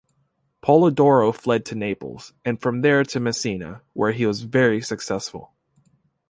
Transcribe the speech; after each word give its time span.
Polidoro 0.63 1.31
fled 1.31 1.63
to 1.65 1.75
Naples, 1.75 2.33
and 2.43 2.59
from 2.59 2.81
there 2.81 3.03
to 3.03 3.19
Messina, 3.19 3.83
where 3.93 4.13
he 4.13 4.25
was 4.25 4.41
very 4.41 4.81
successful. 4.81 5.53